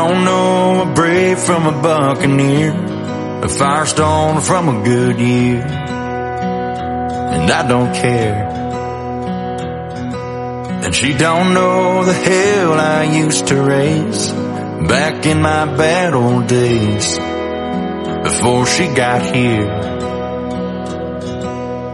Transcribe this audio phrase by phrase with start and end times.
[0.00, 2.70] don't know a brave from a buccaneer,
[3.42, 5.60] a firestone from a good year,
[7.34, 8.46] and I don't care.
[10.84, 14.30] And she don't know the hell I used to raise
[14.94, 17.18] back in my bad old days
[18.22, 19.68] before she got here.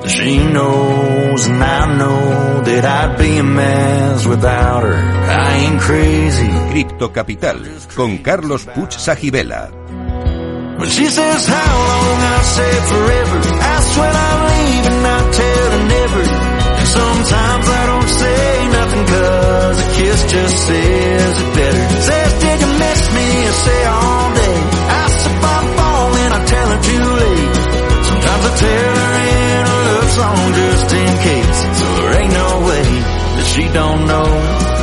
[0.06, 4.94] She knows and I know that I'd be a mess without her.
[4.94, 6.83] I ain't crazy.
[7.12, 7.60] Capital
[7.94, 9.70] con Carlos Puch Sajibela.
[16.94, 21.84] Sometimes I don't say nothing cause a kiss just says it better.
[22.02, 22.32] Says,
[23.14, 23.28] me?
[23.86, 24.74] All day.
[28.04, 28.54] Sometimes I
[30.54, 31.60] just in case.
[31.80, 32.82] So there ain't no way
[33.36, 34.73] that she don't know.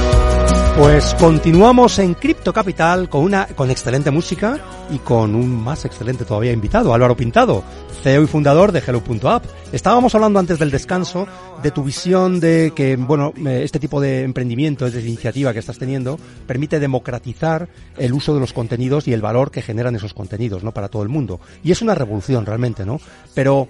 [0.78, 4.58] Pues continuamos en Cripto Capital con una con excelente música
[4.90, 7.64] y con un más excelente todavía invitado, Álvaro Pintado,
[8.02, 9.46] CEO y fundador de Hello.app.
[9.74, 11.28] Estábamos hablando antes del descanso
[11.62, 15.78] de tu visión de que, bueno, eh, este tipo de emprendimiento, de iniciativa que estás
[15.78, 20.64] teniendo, permite democratizar el uso de los contenidos y el valor que generan esos contenidos,
[20.64, 20.72] ¿no?
[20.72, 21.42] Para todo el mundo.
[21.64, 23.00] Y es una revolución realmente, ¿no?
[23.36, 23.68] Pero,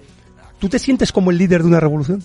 [0.58, 2.22] ¿tú te sientes como el líder de una revolución?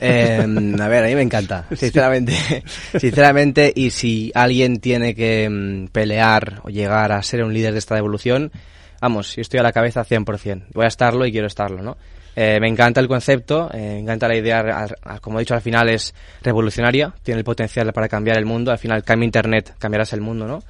[0.00, 0.46] Eh,
[0.80, 2.32] a ver, a mí me encanta, sinceramente.
[2.98, 7.78] sinceramente, y si alguien tiene que mm, pelear o llegar a ser un líder de
[7.78, 8.52] esta evolución,
[9.00, 10.66] vamos, yo estoy a la cabeza 100%.
[10.72, 11.96] Voy a estarlo y quiero estarlo, ¿no?
[12.34, 15.54] Eh, me encanta el concepto, eh, me encanta la idea, al- al- como he dicho
[15.54, 19.74] al final es revolucionaria, tiene el potencial para cambiar el mundo, al final cambia Internet,
[19.78, 20.62] cambiarás el mundo, ¿no?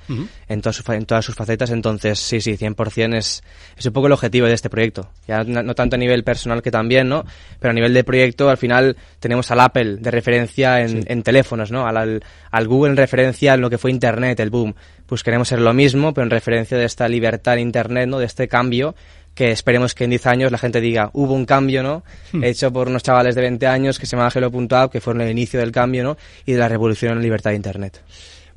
[0.49, 3.43] en, todas sus, en todas sus facetas, entonces sí, sí, 100% es,
[3.77, 5.11] es un poco el objetivo de este proyecto.
[5.27, 7.25] Ya no, no tanto a nivel personal que también, ¿no?
[7.61, 11.71] Pero a nivel de proyecto, al final tenemos al Apple de referencia en, en teléfonos,
[11.71, 11.87] ¿no?
[11.87, 14.75] Al, al, al Google en referencia en lo que fue Internet, el boom.
[15.07, 18.19] Pues queremos ser lo mismo, pero en referencia de esta libertad en Internet, ¿no?
[18.19, 18.95] De este cambio
[19.35, 22.03] que esperemos que en 10 años la gente diga, hubo un cambio, ¿no?
[22.43, 25.61] Hecho por unos chavales de 20 años que se llama Hello.app, que fueron el inicio
[25.61, 26.17] del cambio, ¿no?
[26.45, 28.03] Y de la revolución en la libertad de Internet.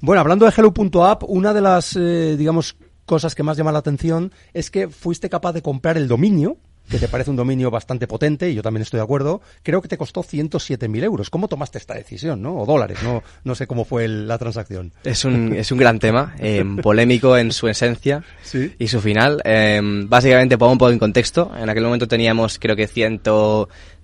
[0.02, 2.76] Bueno, hablando de Hello.app, una de las, eh, digamos,
[3.06, 6.58] cosas que más llama la atención es que fuiste capaz de comprar el dominio,
[6.90, 9.88] que te parece un dominio bastante potente, y yo también estoy de acuerdo, creo que
[9.88, 11.30] te costó 107.000 euros.
[11.30, 12.56] ¿Cómo tomaste esta decisión, no?
[12.58, 14.92] O dólares, no, no sé cómo fue el- la transacción.
[15.04, 18.74] Es un, es un gran tema, eh, polémico en su esencia Sí.
[18.80, 19.42] y su final.
[19.46, 21.52] Eh, básicamente, pongo un poco en contexto.
[21.58, 22.88] En aquel momento teníamos, creo que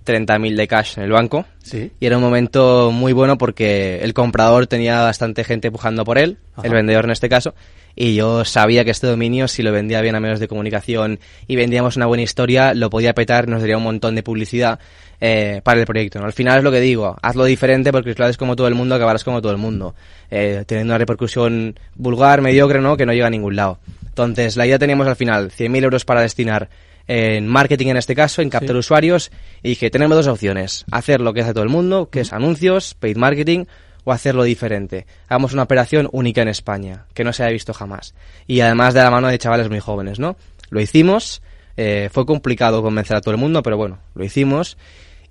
[0.04, 1.44] 130.000 de cash en el banco.
[1.62, 1.90] Sí.
[2.00, 6.38] Y era un momento muy bueno porque el comprador tenía bastante gente pujando por él,
[6.56, 6.66] Ajá.
[6.66, 7.54] el vendedor en este caso,
[7.94, 11.56] y yo sabía que este dominio, si lo vendía bien a medios de comunicación y
[11.56, 14.78] vendíamos una buena historia, lo podía petar, nos daría un montón de publicidad
[15.20, 16.18] eh, para el proyecto.
[16.18, 16.26] ¿no?
[16.26, 18.74] Al final es lo que digo, hazlo diferente porque si lo haces como todo el
[18.74, 19.94] mundo, acabarás como todo el mundo,
[20.30, 22.96] eh, teniendo una repercusión vulgar, mediocre, ¿no?
[22.96, 23.78] que no llega a ningún lado.
[24.06, 26.68] Entonces, la idea teníamos al final 100.000 euros para destinar
[27.06, 29.30] en marketing en este caso, en captar usuarios,
[29.62, 32.94] y dije, tenemos dos opciones, hacer lo que hace todo el mundo, que es anuncios,
[32.94, 33.64] paid marketing,
[34.04, 35.06] o hacerlo diferente.
[35.28, 38.14] Hagamos una operación única en España, que no se haya visto jamás.
[38.46, 40.36] Y además de la mano de chavales muy jóvenes, ¿no?
[40.70, 41.42] Lo hicimos,
[41.76, 44.76] eh, fue complicado convencer a todo el mundo, pero bueno, lo hicimos.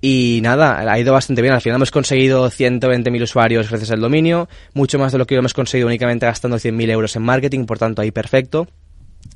[0.04, 1.54] Y nada, ha ido bastante bien.
[1.54, 5.54] Al final hemos conseguido 120.000 usuarios gracias al dominio, mucho más de lo que hemos
[5.54, 8.68] conseguido únicamente gastando 100.000 euros en marketing, por tanto ahí perfecto.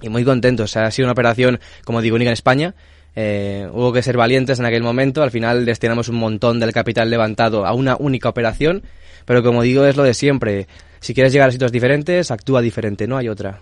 [0.01, 0.75] Y muy contentos.
[0.77, 2.75] Ha sido una operación, como digo, única en España.
[3.15, 5.23] Eh, hubo que ser valientes en aquel momento.
[5.23, 8.83] Al final destinamos un montón del capital levantado a una única operación.
[9.25, 10.67] Pero como digo, es lo de siempre.
[10.99, 13.61] Si quieres llegar a sitios diferentes, actúa diferente, no hay otra.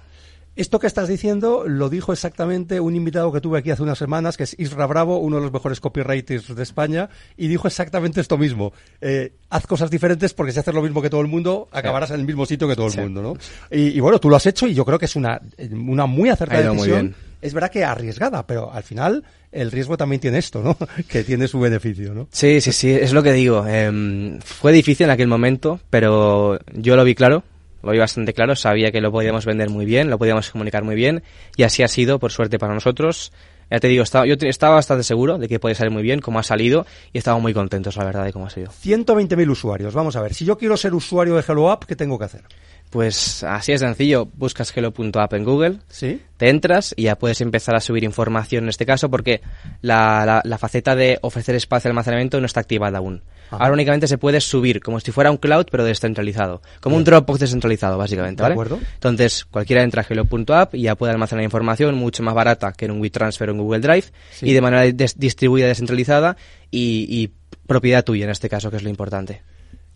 [0.56, 4.38] Esto que estás diciendo lo dijo exactamente un invitado que tuve aquí hace unas semanas,
[4.38, 8.38] que es Isra Bravo, uno de los mejores copywriters de España, y dijo exactamente esto
[8.38, 8.72] mismo.
[9.02, 12.20] Eh, haz cosas diferentes porque si haces lo mismo que todo el mundo, acabarás en
[12.20, 13.38] el mismo sitio que todo el mundo, ¿no?
[13.72, 15.42] Y, y bueno, tú lo has hecho y yo creo que es una,
[15.72, 17.16] una muy acertada decisión.
[17.42, 20.78] Es verdad que arriesgada, pero al final el riesgo también tiene esto, ¿no?
[21.10, 22.28] que tiene su beneficio, ¿no?
[22.32, 23.68] Sí, sí, sí, es lo que digo.
[23.68, 27.44] Em, fue difícil en aquel momento, pero yo lo vi claro,
[27.84, 30.96] lo vi bastante claro, sabía que lo podíamos vender muy bien, lo podíamos comunicar muy
[30.96, 31.24] bien,
[31.56, 33.32] y así ha sido, por suerte para nosotros.
[33.70, 36.40] Ya te digo, estaba, yo estaba bastante seguro de que puede salir muy bien, como
[36.40, 38.72] ha salido, y estamos muy contentos, la verdad, de cómo ha sido.
[38.72, 39.94] 120.000 usuarios.
[39.94, 42.44] Vamos a ver, si yo quiero ser usuario de Hello App, ¿qué tengo que hacer?
[42.94, 46.22] Pues así es sencillo, buscas hello.app en Google, ¿Sí?
[46.38, 49.42] te entras y ya puedes empezar a subir información en este caso porque
[49.82, 53.24] la, la- la faceta de ofrecer espacio de almacenamiento no está activada aún.
[53.48, 53.58] Ajá.
[53.64, 57.40] Ahora únicamente se puede subir como si fuera un cloud pero descentralizado, como un Dropbox
[57.40, 58.54] descentralizado básicamente, De ¿vale?
[58.54, 58.80] acuerdo.
[58.94, 62.92] Entonces cualquiera entra a hello.app y ya puede almacenar información mucho más barata que en
[62.92, 64.50] un WeTransfer o en Google Drive Sí.
[64.50, 66.38] y de manera des- distribuida, descentralizada
[66.70, 67.32] y, y
[67.66, 69.42] propiedad tuya en este caso que es lo importante.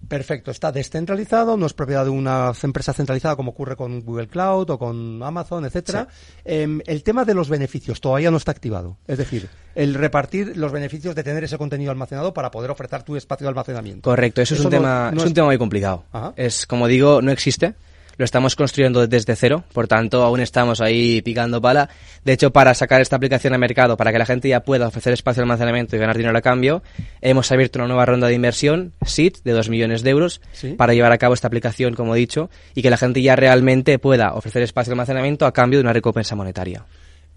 [0.08, 4.70] Perfecto, está descentralizado, no es propiedad de una empresa centralizada como ocurre con Google Cloud
[4.70, 6.08] o con Amazon, etcétera.
[6.46, 10.72] Em, el tema de los beneficios todavía no está activado, es decir, el repartir los
[10.72, 14.10] beneficios de tener ese contenido almacenado para poder ofertar tu espacio de almacenamiento.
[14.10, 16.04] Correcto, eso, es un no- tema, no es un tema muy complicado.
[16.14, 16.34] Ajá.
[16.38, 17.74] Es como digo, no existe.
[18.18, 21.90] Lo estamos construyendo desde cero, por tanto aún estamos ahí picando pala.
[22.26, 25.14] De hecho, para sacar esta aplicación al mercado, para que la gente ya pueda ofrecer
[25.14, 26.82] espacio de almacenamiento y ganar dinero a cambio,
[27.22, 30.74] hemos abierto una nueva ronda de inversión, SID, de 2 millones de euros, Sí.
[30.74, 34.00] para llevar a cabo esta aplicación, como he dicho, y que la gente ya realmente
[34.00, 36.86] pueda ofrecer espacio de almacenamiento a cambio de una recompensa monetaria.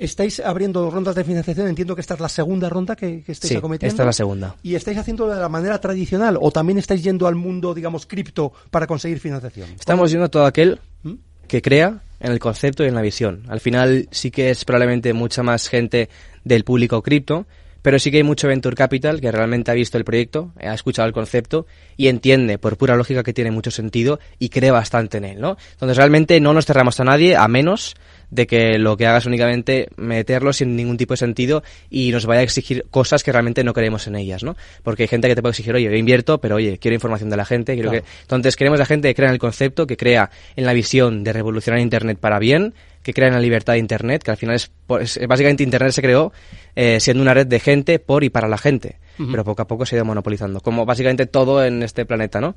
[0.00, 3.50] Estáis abriendo rondas de financiación, entiendo que esta es la segunda ronda que, que estáis
[3.52, 3.92] Sí, acometiendo.
[3.92, 4.56] esta es la segunda.
[4.62, 8.52] ¿Y estáis haciendo de la manera tradicional o también estáis yendo al mundo, digamos, cripto
[8.70, 9.68] para conseguir financiación?
[9.78, 11.12] Estamos viendo todo aquel ¿Mm?
[11.46, 13.42] que crea en el concepto y en la visión.
[13.48, 16.08] Al final sí que es probablemente mucha más gente
[16.44, 17.46] del público cripto,
[17.82, 21.08] pero sí que hay mucho venture capital que realmente ha visto el proyecto, ha escuchado
[21.08, 21.66] el concepto
[21.96, 25.56] y entiende por pura lógica que tiene mucho sentido y cree bastante en él, ¿no?
[25.72, 27.94] Entonces realmente no nos cerramos a nadie a menos
[28.30, 32.40] de que lo que hagas únicamente meterlo sin ningún tipo de sentido y nos vaya
[32.40, 34.56] a exigir cosas que realmente no creemos en ellas, ¿no?
[34.82, 37.36] Porque hay gente que te puede exigir, oye, yo invierto, pero oye, quiero información de
[37.36, 38.04] la gente, quiero Claro.
[38.04, 38.10] que...
[38.22, 41.32] Entonces queremos a gente que crea en el concepto, que crea en la visión de
[41.32, 42.72] revolucionar Internet para bien,
[43.02, 46.02] que crea en la libertad de Internet, que al final es, es- básicamente Internet se
[46.02, 46.32] creó
[46.76, 48.98] eh, siendo una red de gente por y para la gente,
[49.30, 52.54] pero poco a poco se ha ido monopolizando, como básicamente todo en este planeta, ¿no?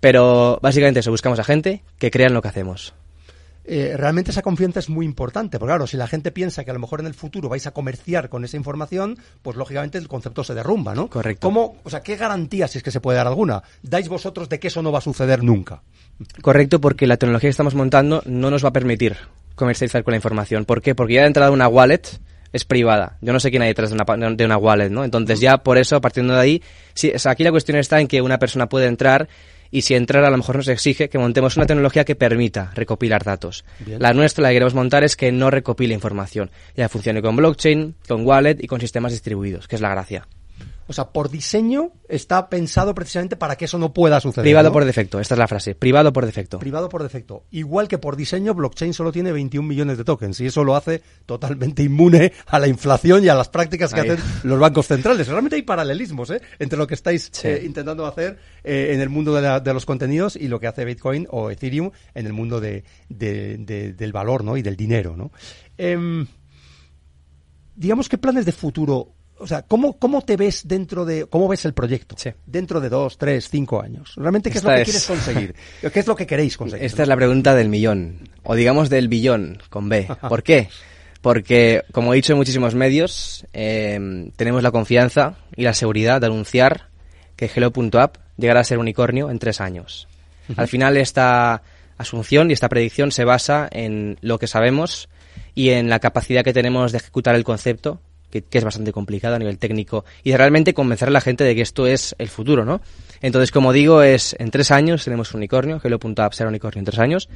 [0.00, 2.94] Pero básicamente eso, buscamos a gente que crea en lo que hacemos.
[3.64, 6.74] Eh, realmente esa confianza es muy importante, porque claro, si la gente piensa que a
[6.74, 10.44] lo mejor en el futuro vais a comerciar con esa información, pues lógicamente el concepto
[10.44, 11.08] se derrumba, ¿no?
[11.08, 11.46] Correcto.
[11.46, 14.58] ¿Cómo, o sea, qué garantía, si es que se puede dar alguna, dais vosotros de
[14.58, 15.82] que eso no va a suceder nunca?
[16.42, 19.16] Correcto, porque la tecnología que estamos montando no nos va a permitir
[19.54, 20.64] comercializar con la información.
[20.64, 20.94] ¿Por qué?
[20.94, 22.02] Porque ya de entrada una wallet
[22.52, 23.18] es privada.
[23.20, 25.04] Yo no sé quién hay detrás de una, de una wallet, ¿no?
[25.04, 26.62] Entonces ya por eso, partiendo de ahí,
[26.94, 29.28] sí, o sea, aquí la cuestión está en que una persona puede entrar
[29.74, 33.24] y si entrar a lo mejor nos exige que montemos una tecnología que permita recopilar
[33.24, 33.64] datos.
[33.80, 34.00] Bien.
[34.00, 36.52] La nuestra, la que queremos montar, es que no recopile información.
[36.76, 40.28] Ya funcione con blockchain, con wallet y con sistemas distribuidos, que es la gracia.
[40.86, 44.44] O sea, por diseño está pensado precisamente para que eso no pueda suceder.
[44.44, 44.72] Privado ¿no?
[44.74, 45.74] por defecto, esta es la frase.
[45.74, 46.58] Privado por defecto.
[46.58, 47.44] Privado por defecto.
[47.50, 51.02] Igual que por diseño, blockchain solo tiene 21 millones de tokens y eso lo hace
[51.24, 54.10] totalmente inmune a la inflación y a las prácticas que Ahí.
[54.10, 55.26] hacen los bancos centrales.
[55.26, 56.42] Realmente hay paralelismos ¿eh?
[56.58, 57.48] entre lo que estáis Sí.
[57.48, 60.66] eh, intentando hacer eh, en el mundo de, la- de los contenidos y lo que
[60.66, 64.56] hace Bitcoin o Ethereum en el mundo de, de- de- del valor ¿no?
[64.58, 65.16] y del dinero.
[65.16, 65.32] ¿no?
[65.78, 66.26] Em,
[67.74, 69.13] digamos, ¿qué planes de futuro?
[69.38, 72.14] O sea, ¿cómo, ¿cómo te ves dentro de, cómo ves el proyecto?
[72.18, 72.30] Sí.
[72.46, 74.12] Dentro de dos, tres, cinco años.
[74.16, 75.54] ¿Realmente qué es lo que es- quieres conseguir?
[75.92, 76.84] ¿Qué es lo que queréis conseguir?
[76.86, 80.06] Esta es la pregunta del millón, o digamos del billón, con B.
[80.28, 80.68] ¿Por qué?
[81.20, 86.26] Porque, como he dicho en muchísimos medios, eh, tenemos la confianza y la seguridad de
[86.26, 86.88] anunciar
[87.36, 90.06] que Hello.app llegará a ser unicornio en tres años.
[90.56, 91.62] Al final, esta
[91.96, 95.08] asunción y esta predicción se basa en lo que sabemos
[95.54, 98.00] y en la capacidad que tenemos de ejecutar el concepto,
[98.42, 101.54] que, es bastante complicado a nivel técnico, y de realmente convencer a la gente de
[101.54, 102.80] que esto es el futuro, ¿no?
[103.20, 106.98] Entonces, como digo, es en tres años tenemos un unicornio, Hello.app será unicornio en tres
[106.98, 107.28] años,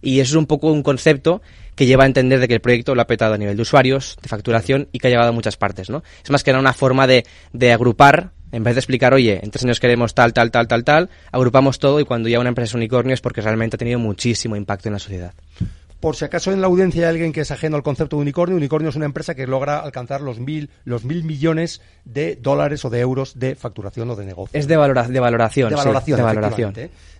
[0.00, 1.42] y eso es un poco un concepto
[1.74, 4.18] que lleva a entender de que el proyecto lo ha petado a nivel de usuarios,
[4.20, 6.02] de facturación y que ha llegado a muchas partes, ¿no?
[6.22, 9.50] Es más que nada una forma de, de agrupar, en vez de explicar, oye, en
[9.50, 12.70] tres años queremos tal, tal, tal, tal, tal, agrupamos todo y cuando ya una empresa
[12.70, 15.32] es unicornio es porque realmente ha tenido muchísimo impacto en la sociedad.
[16.02, 18.56] Por si acaso en la audiencia hay alguien que es ajeno al concepto de unicornio,
[18.56, 22.90] unicornio es una empresa que logra alcanzar los mil, los mil millones de dólares o
[22.90, 24.58] de euros de facturación o de negocio.
[24.58, 25.70] Es de, valora- de valoración.
[25.70, 26.72] de sí, valoración, de valoración.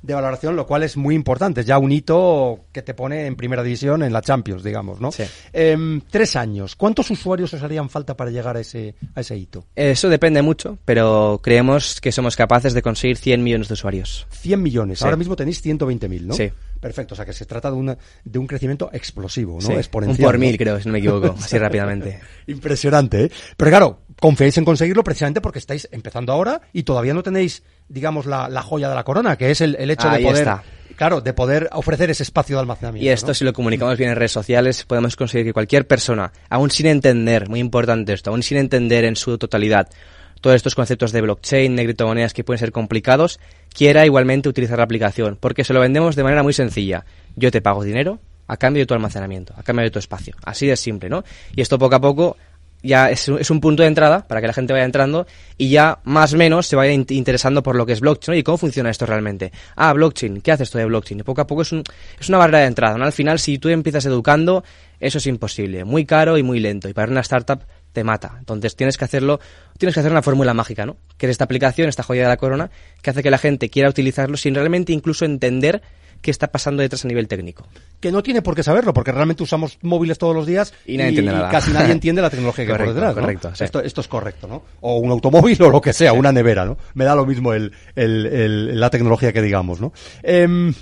[0.02, 1.60] De valoración, lo cual es muy importante.
[1.60, 5.12] Es ya un hito que te pone en primera división en la Champions, digamos, ¿no?
[5.12, 5.22] Sí.
[5.52, 6.74] Em, tres años.
[6.74, 9.64] ¿Cuántos usuarios os harían falta para llegar a ese, a ese hito?
[9.76, 14.26] Eso depende mucho, pero creemos que somos capaces de conseguir 100 millones de usuarios.
[14.30, 14.98] 100 millones.
[14.98, 15.04] Sí.
[15.04, 16.34] Ahora mismo tenéis 120.000, ¿no?
[16.34, 16.50] Sí.
[16.82, 17.14] Perfecto.
[17.14, 19.68] O sea que se trata de, una, de un crecimiento explosivo, ¿no?
[19.68, 20.18] Sí, Exponencial.
[20.18, 20.40] un por ¿no?
[20.40, 22.18] mil, creo, si no me equivoco, así rápidamente.
[22.48, 23.30] Impresionante, ¿eh?
[23.56, 28.26] Pero claro, confiáis en conseguirlo precisamente porque estáis empezando ahora y todavía no tenéis, digamos,
[28.26, 30.64] la, la joya de la corona, que es el, el hecho Ahí de poder, está.
[30.96, 33.06] claro, de poder ofrecer ese espacio de almacenamiento.
[33.06, 33.34] Y esto, ¿no?
[33.34, 37.48] si lo comunicamos bien en redes sociales, podemos conseguir que cualquier persona, aún sin entender,
[37.48, 39.88] muy importante esto, aún sin entender en su totalidad
[40.42, 43.40] todos estos conceptos de blockchain, de criptomonedas que pueden ser complicados,
[43.74, 47.06] quiera igualmente utilizar la aplicación, porque se lo vendemos de manera muy sencilla.
[47.36, 48.18] Yo te pago dinero
[48.48, 50.34] a cambio de tu almacenamiento, a cambio de tu espacio.
[50.44, 51.24] Así de simple, ¿no?
[51.56, 52.36] Y esto poco a poco
[52.84, 55.24] ya es, un- es un punto de entrada para que la gente vaya entrando
[55.56, 58.38] y ya más o menos se vaya in- interesando por lo que es blockchain ¿no?
[58.40, 59.52] y cómo funciona esto realmente.
[59.76, 61.20] Ah, blockchain, ¿qué hace esto de blockchain?
[61.20, 61.84] Y poco a poco es, un-
[62.18, 62.98] es una barrera de entrada.
[62.98, 63.04] ¿no?
[63.04, 64.64] Al final, si tú empiezas educando,
[64.98, 66.88] eso es imposible, muy caro y muy lento.
[66.88, 67.60] Y para una startup
[67.92, 68.36] te mata.
[68.38, 69.40] Entonces tienes que hacerlo,
[69.78, 70.96] tienes que hacer una fórmula mágica, ¿no?
[71.16, 72.70] Que es esta aplicación, esta joya de la corona,
[73.02, 75.82] que hace que la gente quiera utilizarlo sin realmente incluso entender
[76.22, 77.66] qué está pasando detrás a nivel técnico.
[78.00, 81.08] Que no tiene por qué saberlo, porque realmente usamos móviles todos los días y, nadie
[81.10, 81.50] entiende nada.
[81.50, 83.16] casi nadie entiende la tecnología que correcto, hay por detrás.
[83.16, 83.22] ¿no?
[83.22, 83.64] Correcto, sí.
[83.64, 84.62] esto, esto, es correcto, ¿no?
[84.80, 86.16] O un automóvil o lo que sea, sí.
[86.16, 86.78] una nevera, ¿no?
[86.94, 89.92] Me da lo mismo el, el, el, la tecnología que digamos, ¿no?
[90.22, 90.72] Eh,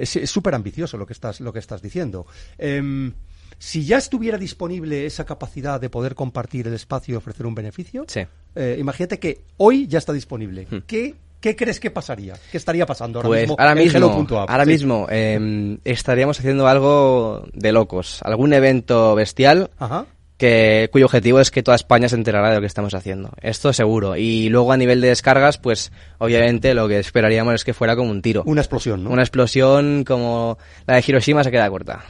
[0.00, 2.26] es súper ambicioso lo que estás, lo que estás diciendo.
[2.58, 3.12] Eh,
[3.60, 8.06] si ya estuviera disponible esa capacidad de poder compartir el espacio y ofrecer un beneficio,
[8.08, 8.22] sí.
[8.56, 10.66] eh, imagínate que hoy ya está disponible.
[10.68, 10.78] Hmm.
[10.86, 12.34] ¿Qué ¿Qué crees que pasaría?
[12.50, 13.56] ¿Qué estaría pasando ahora pues mismo?
[13.58, 14.70] Ahora mismo, ahora sí.
[14.70, 18.20] mismo eh, estaríamos haciendo algo de locos.
[18.22, 20.04] Algún evento bestial Ajá.
[20.36, 23.30] que cuyo objetivo es que toda España se enterará de lo que estamos haciendo.
[23.40, 24.16] Esto seguro.
[24.16, 28.10] Y luego a nivel de descargas, pues obviamente lo que esperaríamos es que fuera como
[28.10, 28.42] un tiro.
[28.44, 29.10] Una explosión, ¿no?
[29.10, 32.04] Una explosión como la de Hiroshima se queda corta.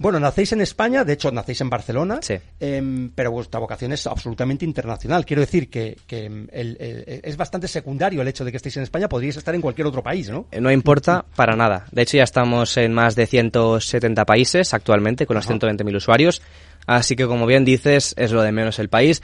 [0.00, 2.32] Bueno, nacéis en España, de hecho nacéis en Barcelona, sí.
[2.58, 5.26] eh, pero vuestra vocación es absolutamente internacional.
[5.26, 6.48] Quiero decir que, que el,
[6.80, 9.86] el, es bastante secundario el hecho de que estéis en España, podríais estar en cualquier
[9.86, 10.46] otro país, ¿no?
[10.58, 11.84] No importa para nada.
[11.92, 16.40] De hecho, ya estamos en más de 170 países actualmente, con los 120.000 usuarios.
[16.86, 19.20] Así que, como bien dices, es lo de menos el país.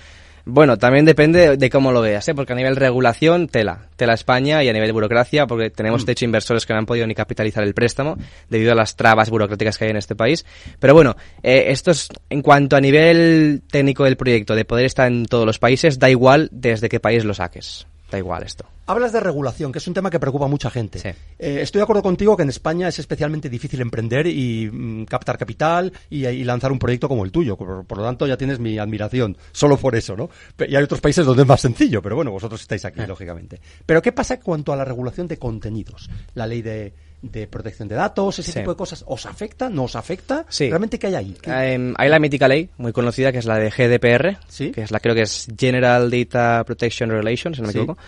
[0.48, 2.34] Bueno, también depende de cómo lo veas, ¿eh?
[2.34, 6.06] porque a nivel regulación, tela, tela España y a nivel burocracia, porque tenemos Mm.
[6.06, 8.16] de hecho inversores que no han podido ni capitalizar el préstamo
[8.48, 10.46] debido a las trabas burocráticas que hay en este país.
[10.78, 15.08] Pero bueno, eh, esto es en cuanto a nivel técnico del proyecto, de poder estar
[15.08, 17.88] en todos los países, da igual desde qué país lo saques.
[18.10, 18.64] Da igual esto.
[18.88, 21.00] Hablas de regulación, que es un tema que preocupa a mucha gente.
[21.00, 21.08] Sí.
[21.40, 25.36] Eh, estoy de acuerdo contigo que en España es especialmente difícil emprender y mm, captar
[25.36, 27.56] capital y, y, lanzar un proyecto como el tuyo.
[27.56, 30.30] Por, por, lo tanto, ya tienes mi admiración, solo por eso, ¿no?
[30.68, 33.06] Y hay otros países donde es más sencillo, pero bueno, vosotros estáis aquí, Eh.
[33.08, 33.60] lógicamente.
[33.84, 36.08] Pero ¿qué pasa en cuanto a la regulación de contenidos?
[36.34, 38.58] La ley de, de protección de datos, ese Sí.
[38.61, 39.68] tipo de cosas, ¿os afecta?
[39.68, 40.44] ¿No os afecta?
[40.49, 40.68] Sí.
[40.68, 41.37] ¿Realmente qué hay ahí?
[41.40, 44.70] ¿Qué- Eh, hay la mítica ley, muy conocida, que es la de GDPR, Sí.
[44.70, 47.99] que es la creo que es General Data Protection Relations, si no me equivoco.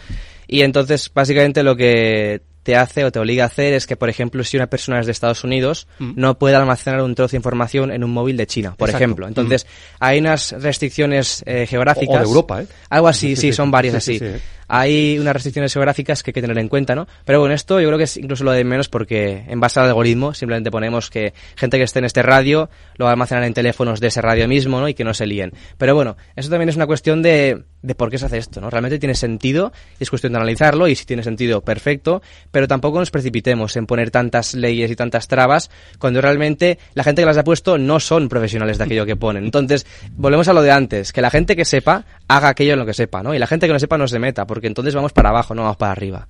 [0.46, 4.10] Y entonces, básicamente lo que te hace o te obliga a hacer es que, por
[4.10, 6.12] ejemplo, si una persona es de Estados Unidos, Mm.
[6.16, 9.04] no puede almacenar un trozo de información en un móvil de China, por Exacto.
[9.04, 9.26] ejemplo.
[9.26, 9.66] Entonces,
[10.00, 12.08] hay unas restricciones eh, geográficas.
[12.10, 12.66] O- o de Europa, ¿eh?
[12.90, 14.18] Algo así, Sí, sí, sí, son varias Sí, así.
[14.18, 14.42] sí, sí.
[14.68, 17.06] Hay unas restricciones geográficas que hay que tener en cuenta, ¿no?
[17.24, 19.86] Pero bueno, esto yo creo que es incluso lo de menos porque en base al
[19.86, 23.54] algoritmo simplemente ponemos que gente que esté en este radio lo va a almacenar en
[23.54, 24.88] teléfonos de ese radio mismo, ¿no?
[24.88, 25.52] Y que no se líen.
[25.76, 28.70] Pero bueno, eso también es una cuestión de, de por qué se hace esto, ¿no?
[28.70, 33.10] Realmente tiene sentido, es cuestión de analizarlo y si tiene sentido, perfecto, pero tampoco nos
[33.10, 37.44] precipitemos en poner tantas leyes y tantas trabas cuando realmente la gente que las ha
[37.44, 39.44] puesto no son profesionales de aquello que ponen.
[39.44, 42.86] Entonces, volvemos a lo de antes, que la gente que sepa haga aquello en lo
[42.86, 43.34] que sepa, ¿no?
[43.34, 45.62] Y la gente que no sepa no se meta, porque entonces vamos para abajo, no
[45.62, 46.26] vamos para arriba.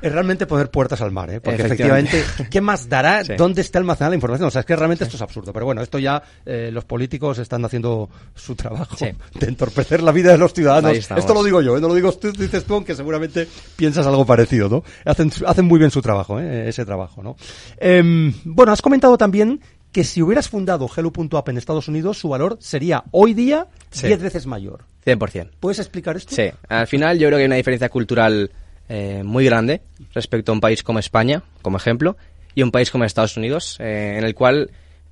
[0.00, 1.40] Es realmente poner puertas al mar, ¿eh?
[1.40, 2.18] Porque Efectivamente.
[2.18, 3.34] efectivamente, ¿qué más dará Sí.
[3.36, 4.48] dónde está almacenada la información?
[4.48, 5.52] O sea, es que realmente esto es absurdo.
[5.52, 9.06] Pero bueno, esto ya eh, los políticos están haciendo su trabajo Sí.
[9.38, 10.92] de entorpecer la vida de los ciudadanos.
[10.96, 11.80] Esto lo digo yo, ¿eh?
[11.80, 13.46] no lo digo tú, dices tú, aunque seguramente
[13.76, 14.82] piensas algo parecido, ¿no?
[15.04, 16.68] Hacen, hacen muy bien su trabajo, ¿eh?
[16.68, 17.36] ese trabajo, ¿no?
[17.76, 19.60] Em, bueno, has comentado también
[19.92, 24.06] que si hubieras fundado Hello.app en Estados Unidos, su valor sería hoy día Sí.
[24.08, 24.84] 10 veces mayor.
[25.06, 25.50] 100%.
[25.60, 26.34] ¿Puedes explicar esto?
[26.34, 28.50] Sí, al final yo creo que hay una diferencia cultural
[28.88, 29.82] eh, muy grande
[30.14, 32.16] respecto a un país como España, como ejemplo,
[32.54, 34.70] y un país como Estados Unidos, eh, en el cual,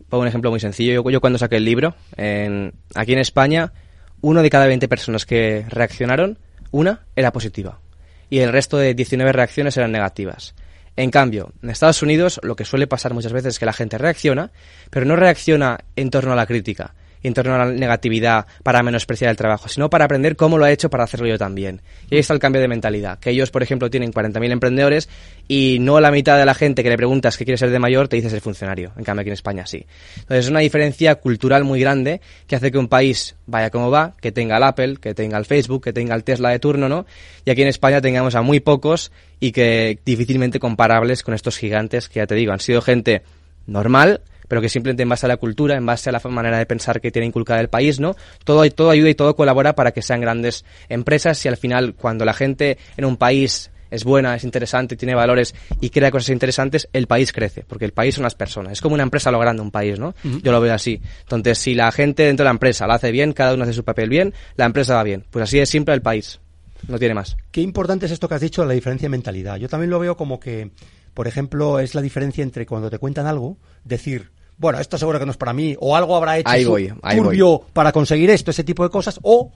[0.08, 3.72] pongo un ejemplo muy sencillo, yo, yo cuando saqué el libro, en- aquí en España,
[4.20, 6.38] uno de cada 20 personas que reaccionaron,
[6.70, 7.80] una era positiva,
[8.30, 10.54] y el resto de 19 reacciones eran negativas.
[10.96, 13.96] En cambio, en Estados Unidos lo que suele pasar muchas veces es que la gente
[13.98, 14.50] reacciona,
[14.90, 19.30] pero no reacciona en torno a la crítica, en torno a la negatividad para menospreciar
[19.30, 21.80] el trabajo, sino para aprender cómo lo ha hecho para hacerlo yo también.
[22.10, 25.08] Y ahí está el cambio de mentalidad, que ellos, por ejemplo, tienen 40.000 emprendedores
[25.48, 28.08] y no la mitad de la gente que le preguntas qué quiere ser de mayor
[28.08, 28.92] te dice ser funcionario.
[28.96, 29.84] En cambio, aquí en España sí.
[30.16, 34.14] Entonces es una diferencia cultural muy grande que hace que un país vaya como va,
[34.20, 37.06] que tenga el Apple, que tenga el Facebook, que tenga el Tesla de turno, ¿no?
[37.44, 42.08] Y aquí en España tengamos a muy pocos y que difícilmente comparables con estos gigantes
[42.08, 43.22] que ya te digo, han sido gente
[43.66, 44.20] normal,
[44.52, 47.00] pero que simplemente en base a la cultura, en base a la manera de pensar
[47.00, 48.16] que tiene inculcada el país, ¿no?
[48.44, 52.26] Todo, todo ayuda y todo colabora para que sean grandes empresas y al final cuando
[52.26, 56.86] la gente en un país es buena, es interesante, tiene valores y crea cosas interesantes,
[56.92, 58.74] el país crece, porque el país son las personas.
[58.74, 60.14] Es como una empresa logrando un país, ¿no?
[60.22, 61.00] Yo lo veo así.
[61.22, 63.84] Entonces, si la gente dentro de la empresa la hace bien, cada uno hace su
[63.84, 65.24] papel bien, la empresa va bien.
[65.30, 66.40] Pues así es simple el país.
[66.88, 67.38] No tiene más.
[67.52, 69.56] Qué importante es esto que has dicho, la diferencia de mentalidad.
[69.56, 70.72] Yo también lo veo como que,
[71.14, 74.30] por ejemplo, es la diferencia entre cuando te cuentan algo, decir,
[74.62, 76.92] bueno, esto seguro que no es para mí, o algo habrá hecho Ahí su- voy,
[77.02, 79.52] ahí turbio para conseguir esto, ese tipo de cosas, o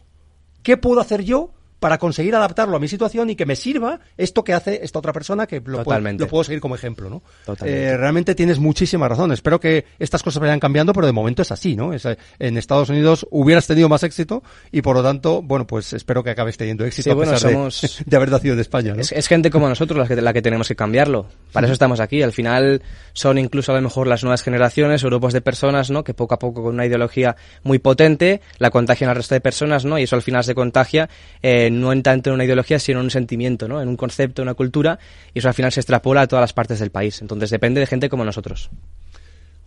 [0.63, 4.43] ¿qué puedo hacer yo para conseguir adaptarlo a mi situación y que me sirva esto
[4.45, 7.23] que hace esta otra persona que lo, puedo, lo puedo seguir como ejemplo, ¿no?
[7.45, 7.85] Totalmente.
[7.89, 9.33] Eh, realmente tienes muchísima razón.
[9.33, 11.93] Espero que estas cosas vayan cambiando, pero de momento es así, ¿no?
[11.93, 14.43] Es, eh, en Estados Unidos hubieras tenido más éxito
[14.73, 17.51] y por lo tanto, bueno, pues espero que acabes teniendo éxito Sí, a bueno, pesar
[17.51, 19.01] de- somos- de, haber nacido en España, ¿no?
[19.01, 21.27] Es, es gente como nosotros la que, la que tenemos que cambiarlo.
[21.53, 22.23] Para eso estamos aquí.
[22.23, 26.05] Al final son incluso a lo mejor las nuevas generaciones o grupos de personas, ¿no?
[26.05, 29.85] Que poco a poco con una ideología muy potente la contagian al resto de personas,
[29.85, 29.99] ¿no?
[29.99, 31.09] Y eso al final se contagia
[31.43, 33.81] eh, no en tanto en una ideología, sino en un sentimiento, ¿no?
[33.81, 34.99] En un concepto, en una cultura
[35.33, 37.21] y eso al final se extrapola a todas las partes del país.
[37.23, 38.71] Entonces depende de gente como nosotros.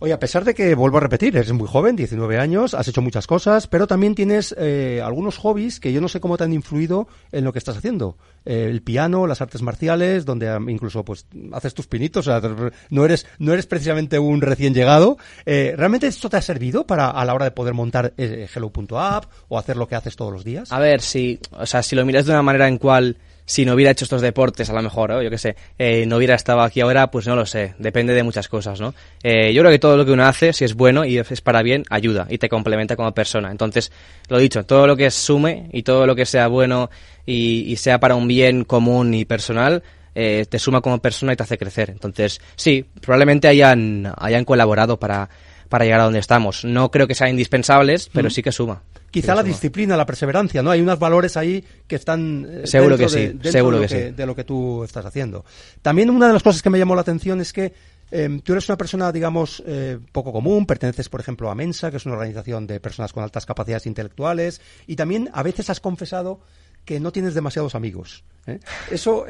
[0.02, 3.02] Oye, a pesar de que, vuelvo a repetir, eres muy joven, 19 años, has hecho
[3.02, 6.54] muchas cosas, pero también tienes eh, algunos hobbies que yo no sé cómo te han
[6.54, 8.16] influido en lo que estás haciendo.
[8.46, 13.04] Eh, el piano, las artes marciales, donde incluso pues haces tus pinitos, o sea, no
[13.04, 15.18] eres, no eres precisamente un recién llegado.
[15.44, 19.26] Eh, ¿Realmente esto te ha servido para a la hora de poder montar eh, Hello.app
[19.48, 20.72] o hacer lo que haces todos los días?
[20.72, 23.18] A ver, si, o sea, si lo miras de una manera en cual
[23.50, 25.20] si no hubiera hecho estos deportes, a lo mejor, ¿no?
[25.20, 28.22] yo qué sé, eh, no hubiera estado aquí ahora, pues no lo sé, depende de
[28.22, 28.94] muchas cosas, ¿no?
[29.24, 31.60] Eh, yo creo que todo lo que uno hace, si es bueno y es para
[31.60, 33.50] bien, ayuda y te complementa como persona.
[33.50, 33.90] Entonces,
[34.28, 36.90] lo dicho, todo lo que sume y todo lo que sea bueno
[37.26, 39.82] y, y sea para un bien común y personal,
[40.14, 41.90] eh, te suma como persona y te hace crecer.
[41.90, 45.28] Entonces, sí, probablemente hayan, hayan colaborado para,
[45.70, 46.66] para llegar a donde estamos.
[46.66, 48.82] No creo que sean indispensables, pero sí que suma.
[49.10, 49.48] Quizá Sí, la suma.
[49.48, 50.70] disciplina, la perseverancia, ¿no?
[50.70, 53.88] Hay unos valores ahí que están eh, Seguro que de- sí, dentro seguro de lo
[53.88, 54.10] que sí.
[54.10, 55.44] de lo que tú estás haciendo.
[55.80, 57.72] También una de las cosas que me llamó la atención es que
[58.12, 61.96] eh, tú eres una persona, digamos, eh, poco común, perteneces, por ejemplo, a Mensa, que
[61.96, 66.40] es una organización de personas con altas capacidades intelectuales, y también a veces has confesado
[66.84, 68.24] que no tienes demasiados amigos.
[68.48, 68.58] ¿eh?
[68.90, 69.24] Eso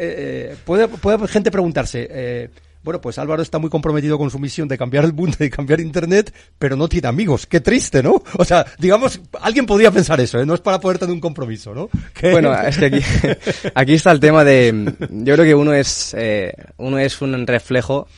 [0.64, 2.50] puede, puede gente preguntarse.
[2.82, 5.80] Bueno, pues Álvaro está muy comprometido con su misión de cambiar el mundo y cambiar
[5.80, 7.46] Internet, pero no tiene amigos.
[7.46, 8.22] Qué triste, ¿no?
[8.37, 10.46] O sea, digamos, alguien podría pensar eso, ¿eh?
[10.46, 11.90] No es para poder tener un compromiso, ¿no?
[12.22, 13.00] Bueno, es que aquí,
[13.75, 18.08] aquí está el tema de, yo creo que uno es, eh, uno es un reflejo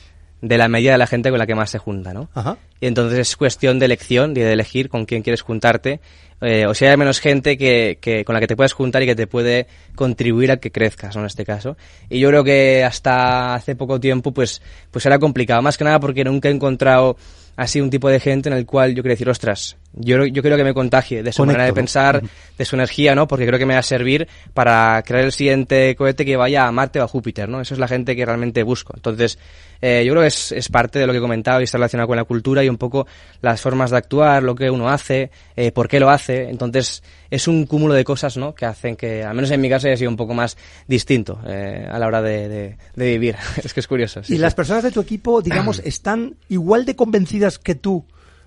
[0.43, 2.29] de la medida de la gente con la que más se junta, ¿no?
[2.35, 2.59] Ajá.
[2.81, 6.01] Y entonces es cuestión de elección, de elegir con quién quieres juntarte,
[6.41, 9.07] eh, o si hay menos gente que, que con la que te puedes juntar y
[9.07, 11.23] que te puede contribuir a que crezcas, ¿no?
[11.23, 11.77] En este caso.
[12.11, 16.01] Y yo creo que hasta hace poco tiempo, pues, pues era complicado, más que nada
[16.01, 17.17] porque nunca he encontrado
[17.57, 20.57] así un tipo de gente en el cual yo quiero decir, ostras, yo, yo creo
[20.57, 22.23] que me contagie de su Conecto, manera de pensar,
[22.59, 23.29] de su energía, ¿no?
[23.29, 26.73] Porque creo que me va a servir para crear el siguiente cohete que vaya a
[26.73, 27.61] Marte o a Júpiter, ¿no?
[27.61, 28.95] Eso es la gente que realmente busco.
[28.97, 29.39] Entonces,
[29.83, 32.07] eh, yo creo que es, es parte de lo que he comentado y está relacionado
[32.09, 33.07] con la cultura y un poco
[33.43, 36.49] las formas de actuar, lo que uno hace, eh, por qué lo hace.
[36.49, 38.55] Entonces, es un cúmulo de cosas, ¿no?
[38.55, 41.87] Que hacen que, al menos en mi caso, haya sido un poco más distinto eh,
[41.91, 43.37] a la hora de, de- de vivir.
[43.63, 44.23] es que es curioso.
[44.23, 44.41] sí, y sí.
[44.43, 48.05] las personas de tu equipo, digamos, están igual de convencidas que tú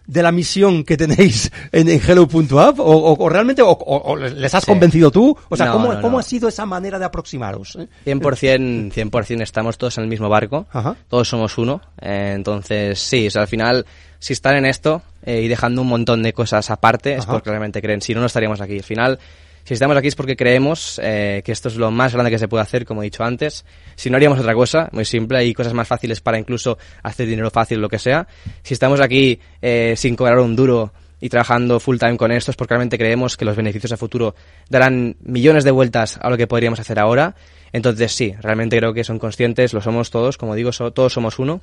[0.08, 4.64] de la misión que tenéis en, en Hello.app o, o- o realmente o, les has
[4.64, 4.72] Sí.
[4.72, 6.20] convencido tú o sea No, ¿cómo, no, cómo no.
[6.20, 7.88] ha sido esa manera de aproximaros eh?
[8.06, 10.96] 100%, 100% estamos todos en el mismo barco, Ajá.
[11.10, 13.86] todos somos uno, eh, entonces sí, o sea, al final,
[14.20, 17.82] si están en esto eh, y dejando un montón de cosas aparte, es porque realmente
[17.82, 18.78] creen, si no, no estaríamos aquí.
[18.78, 19.20] Al final,
[19.66, 22.48] si estamos aquí es porque creemos eh, que esto es lo más grande que se
[22.48, 23.66] puede hacer, como he dicho antes.
[23.96, 27.52] Si no haríamos otra cosa, muy simple, hay cosas más fáciles para incluso hacer dinero
[27.52, 28.28] fácil, lo que sea.
[28.64, 32.58] Si estamos aquí eh, sin cobrar un duro y trabajando full time con esto es
[32.58, 34.36] porque realmente creemos que los beneficios a futuro
[34.70, 37.36] darán millones de vueltas a lo que podríamos hacer ahora.
[37.74, 41.40] Entonces sí, realmente creo que son conscientes, lo somos todos, como digo, so- todos somos
[41.40, 41.62] uno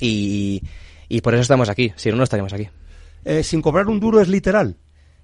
[0.00, 0.62] y,
[1.08, 2.68] y por eso estamos aquí, si no, no estaríamos aquí.
[3.24, 4.76] Eh, sin cobrar un duro es literal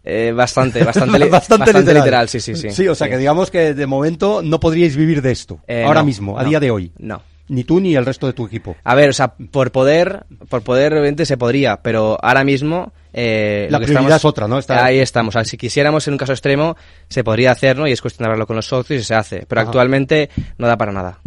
[0.05, 2.29] Eh, bastante, bastante, li- bastante, literal.
[2.29, 2.71] sí, sí, sí.
[2.71, 5.61] Sí, o sea que digamos que de momento no podríais vivir de esto.
[5.67, 6.93] Eh, ahora no, mismo, a no, día de hoy.
[6.99, 7.23] No.
[7.49, 8.75] Ni tú ni el resto de tu equipo.
[8.85, 13.67] A ver, o sea, por poder, por poder obviamente se podría, pero ahora mismo eh,
[13.71, 14.59] La prioridad estamos- es otra, ¿no?
[14.59, 15.35] Está- Ahí estamos.
[15.35, 16.77] O sea, si quisiéramos en un caso extremo
[17.09, 17.87] se podría hacer, ¿no?
[17.87, 19.45] Y es cuestión de hablarlo con los socios y se hace.
[19.47, 19.69] Pero Ajá.
[19.69, 21.19] actualmente no da para nada.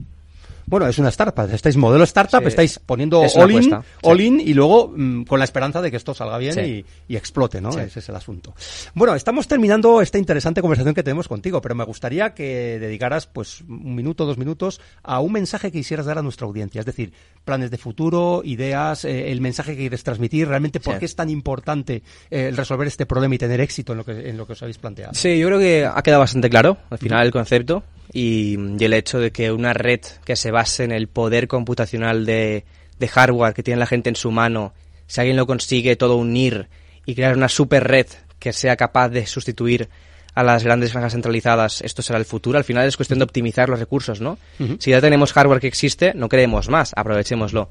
[0.69, 1.49] Bueno, es una startup.
[1.53, 2.47] Estáis modelo startup, Sí.
[2.49, 3.97] estáis poniendo Es all in, apuesta, sí.
[4.03, 6.59] all in y luego mm, con la esperanza de que esto salga bien Sí.
[7.07, 7.69] y, y explote, ¿no?
[7.69, 8.53] Ese es el asunto.
[8.93, 13.61] Bueno, estamos terminando esta interesante conversación que tenemos contigo, pero me gustaría que dedicaras pues
[13.61, 16.79] un minuto, dos minutos a un mensaje que quisieras dar a nuestra audiencia.
[16.81, 17.13] Es decir,
[17.45, 21.29] planes de futuro, ideas, eh, el mensaje que quieres transmitir, realmente por qué es tan
[21.29, 24.61] importante eh, resolver este problema y tener éxito en lo que, en lo que os
[24.61, 25.13] habéis planteado.
[25.13, 28.93] Sí, yo creo que ha quedado bastante claro al final el concepto y, y el
[28.93, 32.65] hecho de que una red que se base en el poder computacional de,
[32.99, 34.73] de hardware que tiene la gente en su mano,
[35.07, 36.67] si alguien lo consigue todo unir
[37.05, 38.07] y crear una super red
[38.39, 39.87] que sea capaz de sustituir
[40.35, 42.57] a las grandes franjas centralizadas, esto será el futuro.
[42.57, 44.37] Al final es cuestión de optimizar los recursos, ¿no?
[44.79, 47.69] Si ya tenemos hardware que existe, no creemos más, aprovechémoslo.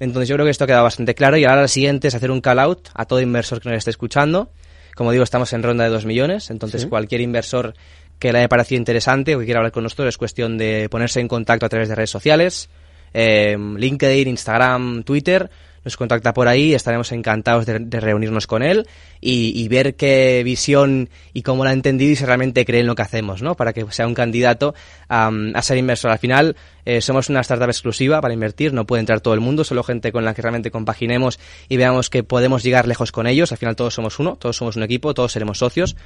[0.00, 2.30] Entonces yo creo que esto ha quedado bastante claro y ahora lo siguiente es hacer
[2.30, 4.48] un call out a todo inversor que nos esté escuchando.
[4.96, 6.88] Como digo, estamos en ronda de 2 millones, entonces Sí.
[6.88, 7.74] cualquier inversor
[8.18, 11.20] que le haya parecido interesante o que quiera hablar con nosotros, es cuestión de ponerse
[11.20, 12.70] en contacto a través de redes sociales,
[13.12, 15.50] eh, LinkedIn, Instagram, Twitter,
[15.84, 18.88] nos contacta por ahí, estaremos encantados de, reunirnos con él
[19.20, 22.86] y, y, ver qué visión y cómo la ha entendido y si realmente cree en
[22.86, 23.54] lo que hacemos, ¿no?
[23.54, 24.74] Para que sea un candidato
[25.08, 26.10] a, a ser inversor.
[26.10, 29.62] Al final, eh, somos una startup exclusiva para invertir, no puede entrar todo el mundo,
[29.62, 33.52] solo gente con la que realmente compaginemos y veamos que podemos llegar lejos con ellos.
[33.52, 35.96] Al final todos somos uno, todos somos un equipo, todos seremos socios.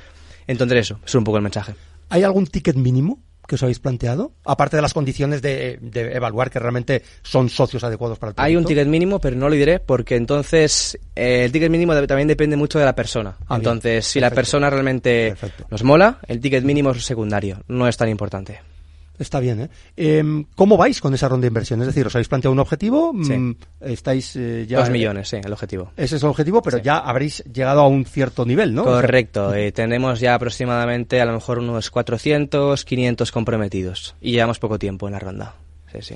[0.49, 1.75] Entonces eso, es un poco el mensaje.
[2.09, 4.33] ¿Hay algún ticket mínimo que os habéis planteado?
[4.45, 8.47] Aparte de las condiciones de, de, evaluar que realmente son socios adecuados para el proyecto.
[8.47, 12.29] Hay un ticket mínimo, pero no lo diré porque entonces eh, el ticket mínimo también
[12.29, 13.37] depende mucho de la persona.
[13.47, 14.03] Ah, entonces, bien.
[14.03, 14.21] si Perfecto.
[14.21, 15.67] la persona realmente Perfecto.
[15.71, 18.61] nos mola, el ticket mínimo es secundario, no es tan importante.
[19.19, 19.71] Está bien, ¿eh?
[19.97, 20.45] ¿eh?
[20.55, 21.81] ¿Cómo vais con esa ronda de inversión?
[21.81, 23.13] Es decir, ¿os habéis planteado un objetivo?
[23.23, 23.57] Sí.
[23.81, 24.79] ¿Estáis eh, ya...?
[24.79, 25.93] Dos millones, sí, el objetivo.
[25.97, 26.85] Ese es el objetivo, pero sí.
[26.85, 28.85] ya habréis llegado a un cierto nivel, ¿no?
[28.85, 29.55] Correcto.
[29.55, 34.15] Eh, tenemos ya aproximadamente a lo mejor unos 400, 500 comprometidos.
[34.21, 35.55] Y llevamos poco tiempo en la ronda.
[35.93, 36.15] Sí, sí.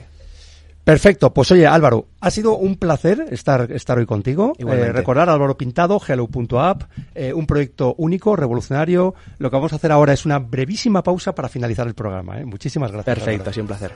[0.84, 4.54] Perfecto, pues oye Álvaro, ha sido un placer estar, estar hoy contigo.
[4.58, 6.82] Eh, recordar Álvaro Pintado, hello.app,
[7.14, 9.14] eh, un proyecto único, revolucionario.
[9.38, 12.40] Lo que vamos a hacer ahora es una brevísima pausa para finalizar el programa.
[12.40, 12.44] ¿eh?
[12.44, 13.16] Muchísimas gracias.
[13.16, 13.92] Perfecto, ha sido un placer.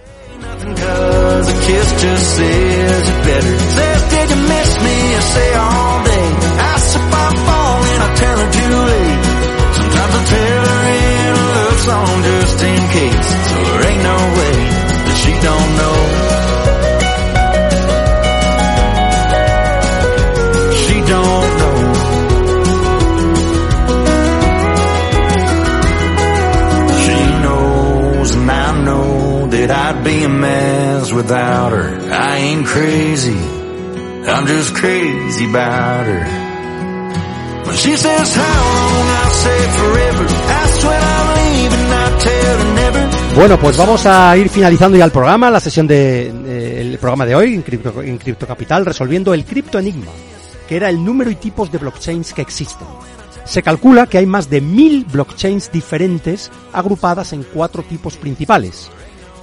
[31.12, 31.98] Without her.
[32.10, 33.38] I ain't crazy,
[34.26, 37.74] I'm just crazy about her.
[37.76, 38.62] She says how
[38.92, 39.30] long,
[39.80, 40.24] forever.
[41.36, 42.56] Leaving, I tell.
[43.36, 47.34] Bueno, pues vamos a ir finalizando ya el programa, la sesión de, eh, programa de
[47.34, 50.10] hoy en Cripto, en Cripto Capital, resolviendo el cripto enigma,
[50.66, 52.88] que era el número y tipos de blockchains que existen.
[53.44, 58.90] Se calcula que hay más de mil blockchains diferentes agrupadas en cuatro tipos principales.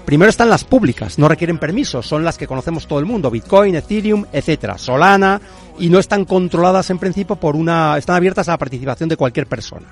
[0.06, 3.76] Primero están las públicas, no requieren permisos, son las que conocemos todo el mundo, Bitcoin,
[3.76, 5.42] Ethereum, etcétera, Solana,
[5.80, 9.48] y no están controladas en principio por una, están abiertas a la participación de cualquier
[9.48, 9.88] persona.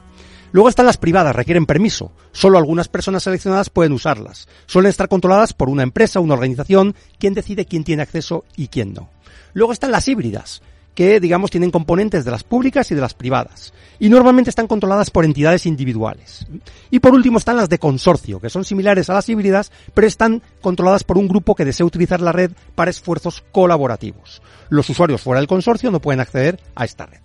[0.51, 2.11] Luego están las privadas, requieren permiso.
[2.33, 4.49] Solo algunas personas seleccionadas pueden usarlas.
[4.65, 8.93] Suelen estar controladas por una empresa, una organización, quien decide quién tiene acceso y quién
[8.93, 9.09] no.
[9.53, 10.61] Luego están las híbridas,
[10.95, 15.11] que digamos tienen componentes de las públicas y de las privadas y normalmente están controladas
[15.11, 16.47] por entidades individuales.
[16.89, 20.41] Y por último están las de consorcio, que son similares a las híbridas, pero están
[20.59, 24.41] controladas por un grupo que desea utilizar la red para esfuerzos colaborativos.
[24.69, 27.21] Los usuarios fuera del consorcio no pueden acceder a esta red.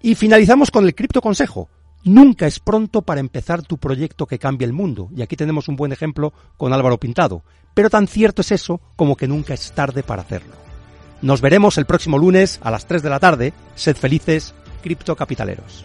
[0.00, 1.68] Y finalizamos con el cripto consejo.
[2.04, 5.08] Nunca es pronto para empezar tu proyecto que cambie el mundo.
[5.16, 7.42] Y aquí tenemos un buen ejemplo con Álvaro Pintado.
[7.74, 10.65] Pero tan cierto es eso como que nunca es tarde para hacerlo.
[11.22, 13.52] Nos veremos el próximo lunes a las 3 de la tarde.
[13.74, 15.84] Sed felices, criptocapitaleros.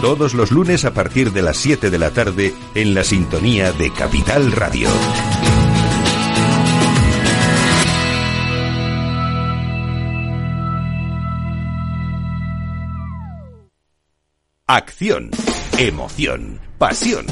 [0.00, 3.92] todos los lunes a partir de las 7 de la tarde en la sintonía de
[3.92, 4.88] Capital Radio.
[14.66, 15.30] Acción,
[15.78, 17.26] emoción, pasión.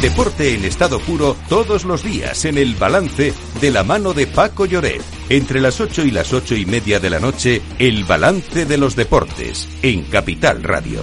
[0.00, 4.66] deporte en estado puro todos los días en el balance de la mano de Paco
[4.66, 5.02] Lloret.
[5.28, 8.94] Entre las 8 y las ocho y media de la noche, el balance de los
[8.94, 11.00] deportes en Capital Radio.